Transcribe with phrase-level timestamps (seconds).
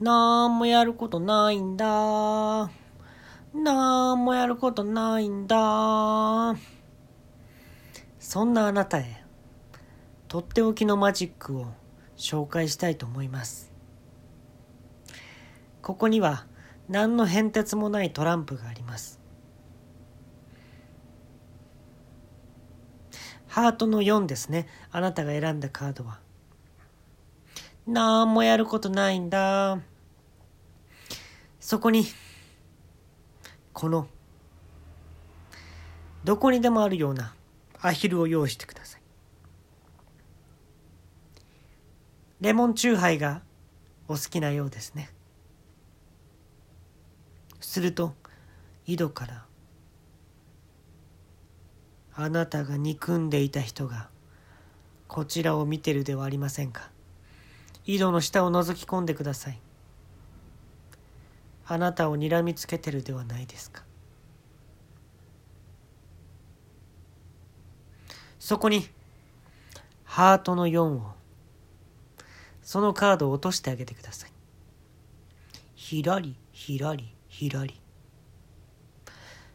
[0.00, 2.70] なんもやることないんだ。
[3.52, 6.54] なんもやることないんだ。
[8.20, 9.24] そんなあなたへ、
[10.28, 11.66] とっておきのマジックを
[12.16, 13.72] 紹介したいと思います。
[15.82, 16.46] ここには
[16.88, 19.18] 何の変哲もないトランプがあります。
[23.48, 24.68] ハートの4ですね。
[24.92, 26.20] あなたが選んだカードは。
[27.88, 29.80] なんもやることないんだ。
[31.58, 32.04] そこに、
[33.72, 34.06] この、
[36.22, 37.34] どこにでもあるような
[37.80, 39.00] アヒルを用意してください。
[42.42, 43.40] レモンチューハイが
[44.06, 45.08] お好きなようですね。
[47.58, 48.14] すると、
[48.86, 49.46] 井戸から
[52.12, 54.10] あなたが憎んでいた人が
[55.06, 56.90] こちらを見てるではありませんか
[57.88, 59.58] 井戸の下を覗き込んでください。
[61.66, 63.82] あなたを睨みつけてるではないですか。
[68.38, 68.86] そこに
[70.04, 71.12] ハートの4を
[72.60, 74.32] そのカードを落としてあげてください。
[75.74, 77.80] ひらりひらりひらり。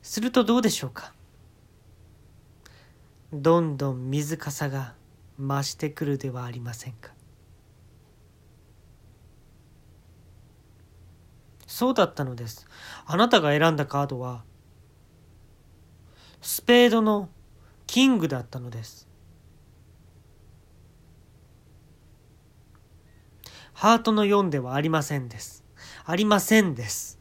[0.00, 1.12] するとどうでしょうか。
[3.34, 4.94] どんどん水かさが
[5.38, 7.12] 増してくるではありませんか。
[11.74, 12.68] そうだったのです
[13.04, 14.44] あなたが選んだカードは
[16.40, 17.28] スペードの
[17.88, 19.08] キングだったのです
[23.72, 25.64] ハートの4ではありませんです
[26.04, 27.18] ありませんです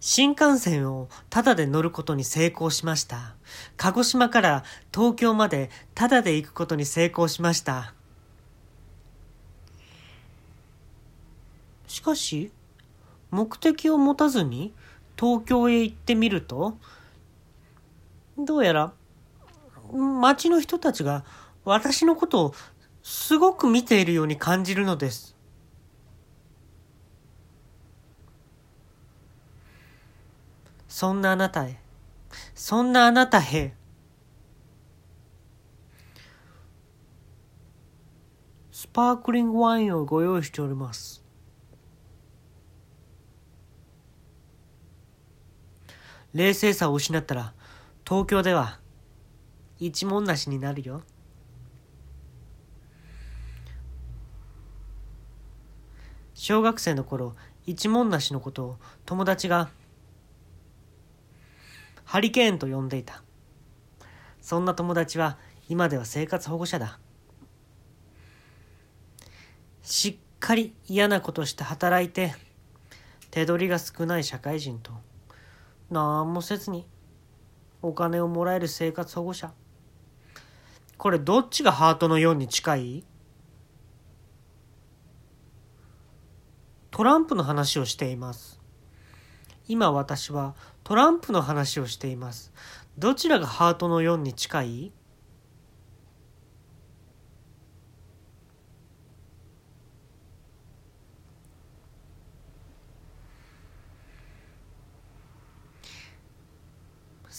[0.00, 3.34] 新幹線をタダで乗ることに成功しました。
[3.76, 4.62] 鹿児島から
[4.94, 7.95] 東京までタダで行くことに成功しました。
[11.96, 12.52] しかし、
[13.30, 14.74] 目的を持たずに
[15.18, 16.76] 東京へ行ってみると、
[18.36, 18.92] どうやら
[19.90, 21.24] 街の人たちが
[21.64, 22.54] 私のことを
[23.02, 25.34] すごく見ているように感じるのです。
[30.86, 31.80] そんなあなたへ、
[32.54, 33.74] そんなあなたへ、
[38.70, 41.24] スパークリングワインをご用意しております。
[46.36, 47.54] 冷静さを失ったら、
[48.06, 48.78] 東京では
[49.78, 51.02] 一文なしになるよ。
[56.34, 58.76] 小学生の頃、一文なしのことを
[59.06, 59.70] 友達が
[62.04, 63.22] ハリケーンと呼んでいた。
[64.42, 65.38] そんな友達は
[65.70, 66.98] 今では生活保護者だ。
[69.82, 72.34] しっかり嫌なことして働いて、
[73.30, 74.92] 手取りが少ない社会人と、
[75.90, 76.86] 何もせずに
[77.82, 79.52] お金をもらえる生活保護者。
[80.98, 83.04] これどっちがハートの4に近い？
[86.90, 88.60] トランプの話をしています。
[89.68, 92.52] 今私はトランプの話をしています。
[92.98, 94.92] どちらがハートの4に近い？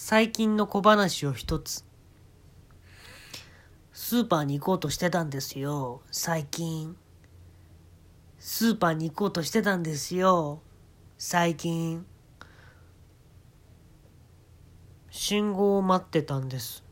[0.09, 1.83] 最近の小話を一つ。
[3.91, 6.95] スーパーに行こうとしてたんですよ、最近。
[8.39, 10.61] スーパーに行こうとしてたんですよ、
[11.17, 12.05] 最近。
[15.09, 16.85] 信号を待ってたんです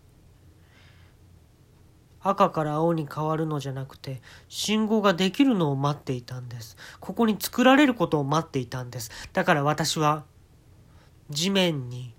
[2.20, 10.26] 赤から青に変わるのじゃなくて信号ができるのを待っていたんですここに作られることを待っていたんですだから私は
[11.30, 12.15] 地面に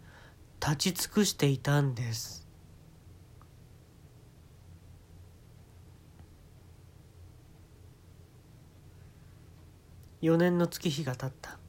[0.67, 2.45] 立ち尽くしていたんです。
[10.23, 11.61] 4年の月日が経った。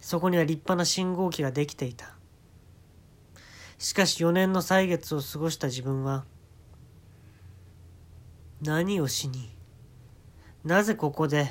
[0.00, 2.14] そこには立派な信号機ができていた。
[3.78, 6.26] しかし4年の歳月を過ごした自分は、
[8.60, 9.48] 何をしに、
[10.62, 11.48] なぜここで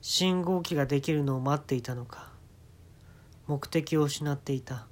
[0.00, 2.31] 信号機ができるのを待っていたのか、
[3.46, 4.86] 目的を失っていた。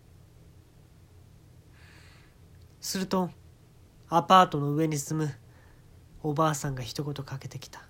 [2.80, 3.30] すると、
[4.08, 5.34] アパートの上に住む
[6.22, 7.82] おばあさんが一言かけてきた。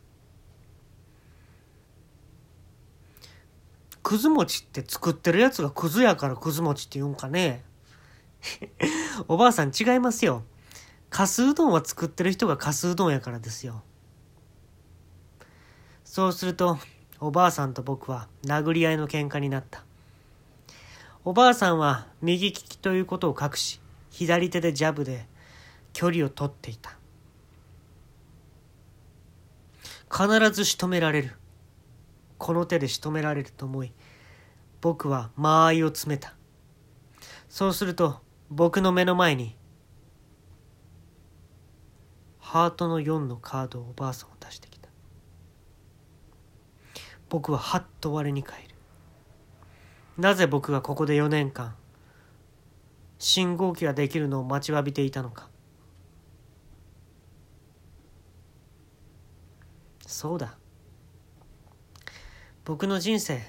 [4.03, 7.65] くず餅って作ってるやつがクズやからくず餅って言うんかね？
[9.29, 10.45] おばあさん違いますよ。
[11.11, 13.83] かすうどんは作ってる人がかすうどんやからですよ
[16.05, 16.79] そうすると
[17.19, 19.85] おばあさんと僕は殴り合いの喧嘩になった
[21.23, 23.79] おばあさんは右利きということを隠し
[24.11, 25.27] 左手でジャブで
[25.93, 26.97] 距離を取っていた。
[30.11, 31.33] 必ず仕留められる。
[32.39, 33.93] この手で仕留められると思い
[34.81, 36.35] 僕は間合いを詰めた。
[37.51, 38.21] そうすると
[38.51, 39.57] 僕の目の前に
[42.39, 44.89] ハートの4のカードをおばあさんを出してきた。
[47.29, 48.70] 僕ははっと我に返る。
[50.21, 51.75] なぜ僕がここで4年間
[53.19, 55.49] 信号機ができるのを待ちわびていたのか。
[60.07, 60.59] そうだ。
[62.67, 63.41] 僕の人生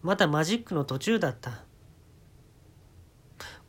[0.00, 1.64] まだマジックの途中だった。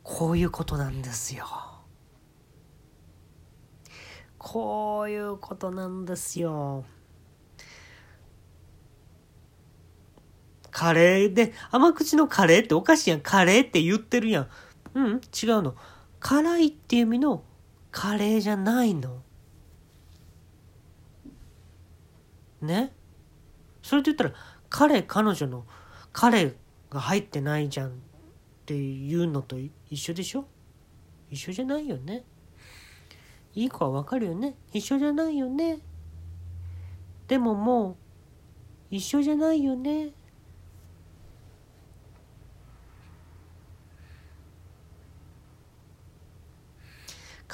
[0.03, 1.45] こういうことなんですよ。
[4.37, 6.85] こういうことなんですよ。
[10.83, 13.21] カレーで、甘口のカレーっておかしいやん。
[13.21, 14.47] カレーって言ってるやん。
[14.95, 15.75] うん、違うの。
[16.19, 17.41] 辛いっていう意味の
[17.89, 19.23] カレーじゃないの。
[22.61, 22.91] ね？
[23.81, 24.33] それで言ったら、
[24.69, 25.65] 彼、彼女の
[26.11, 26.53] 彼
[26.89, 27.91] が入ってないじゃんっ
[28.65, 29.55] ていうのと
[29.89, 30.45] 一緒でしょ？
[31.29, 32.25] 一緒じゃないよね。
[33.55, 34.57] いい子はわかるよね？
[34.73, 35.79] 一緒じゃないよね？
[37.29, 37.95] でももう、
[38.91, 40.11] 一緒じゃないよね？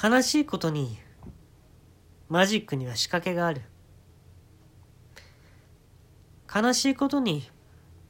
[0.02, 0.98] 悲しいことに
[2.30, 3.60] マジックには仕掛けがある
[6.52, 7.50] 悲しいことに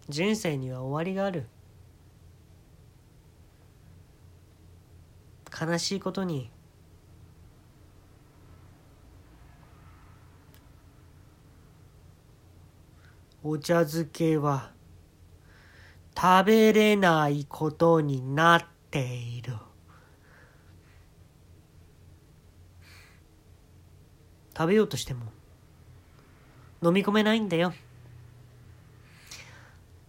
[0.08, 1.46] 人生には終わりがある
[5.60, 6.48] 悲しいことに
[13.42, 14.70] お茶漬けは
[16.16, 19.54] 食べれないことになっている。
[24.60, 25.22] 食べようとしても
[26.82, 27.72] 飲み込めないんだよ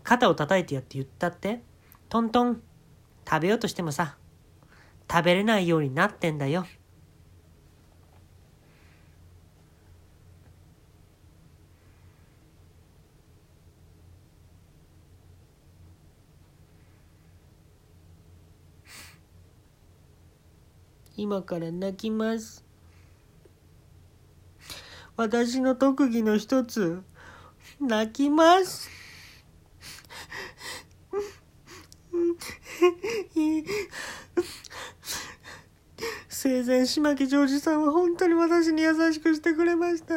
[0.04, 1.62] 肩を叩いてやって言ったって
[2.10, 2.62] トントン
[3.26, 4.18] 食べようとしてもさ
[5.10, 6.66] 食べれないようになってんだよ
[21.16, 22.71] 今から泣きます。
[25.18, 27.04] 私の特技の一つ、
[27.80, 28.90] 泣きます。
[36.30, 40.16] 生前島木ジョージさんは本当に私に優しくしてくれました。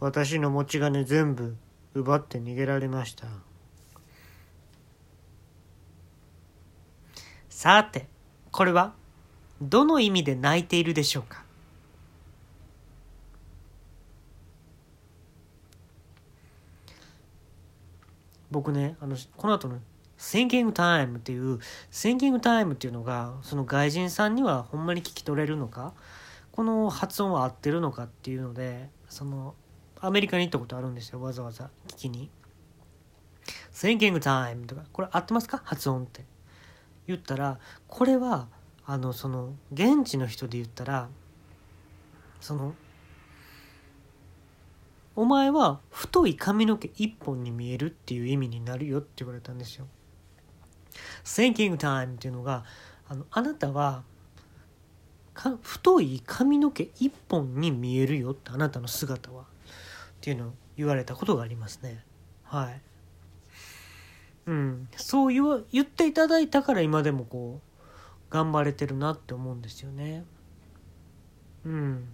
[0.00, 1.56] 私の持ち金全部
[1.94, 3.26] 奪って逃げられました
[7.48, 8.08] さて
[8.50, 8.94] これは？
[9.60, 11.44] どの意味で泣いているでしょうか？
[18.50, 19.78] 僕ねあのこの後の
[20.18, 21.60] 「Thinking Time」っていう
[21.92, 25.92] 「Thinking Time」っていうのがその外人さんにはほんまに聞き取れるのか？
[26.50, 29.54] この発音は合ってるのかっていうのでその
[30.00, 32.28] アメリカに行ったことあるんですよわざわざ聞きに。
[33.72, 34.82] Thinking Time とか。
[34.92, 35.62] これ合ってますか？
[35.64, 36.24] 発音って。
[37.06, 38.48] 言ったらこれは
[38.90, 41.08] あのその現地の人で言ったら
[42.40, 42.74] その
[45.14, 49.86] お前は太い髪の毛一本に見えるっていう意味になるよって言われたんですよ。
[51.22, 52.64] Thinking time っていうのが
[53.08, 54.02] あのあなたは
[55.62, 59.44] 太い髪の毛一本に見えるよってあなたの姿はっ
[60.20, 62.02] ていうのを言われたことがありますね。
[62.42, 62.80] はい。
[64.46, 67.69] うん、そう言わ言っていただいたから今でもこう
[68.30, 70.24] 頑張れてるなって思うんですよね。
[71.64, 72.08] うん。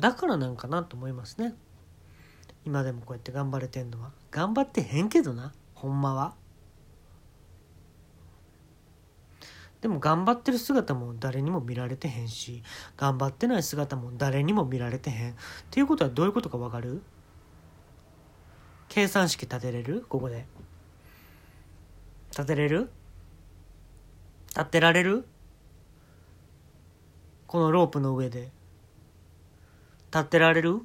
[0.00, 1.54] だからなんかなと思いますね。
[2.64, 4.10] 今でもこうやって頑張れてんのは。
[4.30, 6.34] 頑張ってへんけどなほんまは。
[9.82, 12.62] でも頑張ってる姿も誰にも見られてへんし
[12.96, 15.32] 頑張ってない姿も誰にも見られてへん。
[15.32, 15.34] っ
[15.70, 17.02] ていうことはどういうことかわかる？
[18.94, 20.06] 計算式立てれる？
[20.08, 20.46] ここで。
[22.30, 22.92] 立てれる？
[24.56, 25.26] 立てられる？
[27.48, 28.52] このロープの上で。
[30.12, 30.82] 立てられる？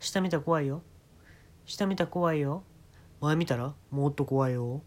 [0.00, 0.82] 下見たら怖いよ。
[1.64, 2.62] 下見たら怖いよ。
[3.22, 3.72] 前見たら？
[3.90, 4.82] もっと怖いよ。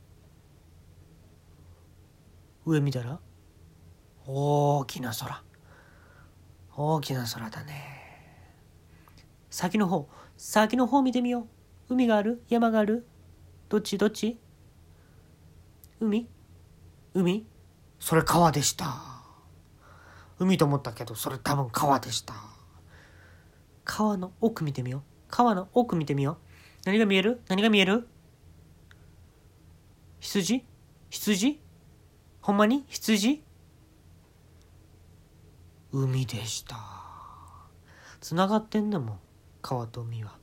[2.68, 3.20] 上見たら？
[4.28, 5.42] 大きな空。
[6.78, 8.01] 大きな空だね。
[9.52, 11.42] 先の方先の方見てみよ
[11.90, 11.94] う。
[11.94, 12.42] 海がある？
[12.48, 13.06] 山がある？
[13.70, 13.98] どっち？
[13.98, 14.40] どっち？
[16.00, 16.28] 海？
[17.14, 17.46] 海？
[18.00, 18.90] それ川でした。
[20.40, 22.34] 海と思ったけどそれ多分川でした。
[23.84, 25.02] 川の奥見てみよう。
[25.30, 26.38] 川の奥見てみよう。
[26.86, 27.42] 何が見える？
[27.50, 28.08] 何が見える？
[30.22, 30.66] 羊？
[31.10, 31.60] 羊？
[32.42, 32.86] ほんまに？
[32.88, 33.44] 羊？
[35.92, 36.78] 海でした。
[38.22, 39.20] つながってんだもん。
[39.62, 40.42] 川と海は。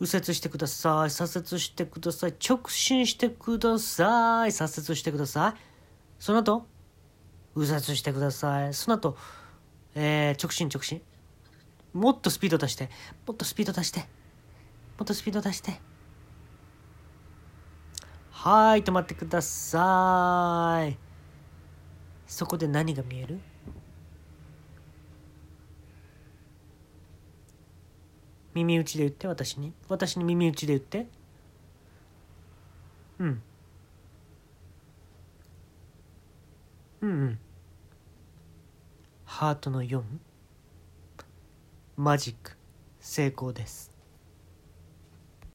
[0.00, 5.60] 右折してください左折してください直進してください左折してください。
[6.18, 6.66] その後
[7.54, 8.74] 右折してください。
[8.74, 9.16] その後、
[9.94, 11.02] えー、直進直進。
[11.92, 12.88] もっとスピード出して
[13.26, 14.06] もっとスピード出しても
[15.02, 15.89] っとスピード出して。
[18.42, 20.96] はい止まってください。
[22.26, 23.38] そこで何が見える？
[28.54, 29.74] 耳打ちで言って私に？
[29.90, 31.06] 私に耳打ちで言って？
[33.18, 33.42] うん。
[37.02, 37.38] うんうん。
[39.26, 40.02] ハートの4
[41.98, 42.56] マジック。
[43.00, 43.90] 成功です。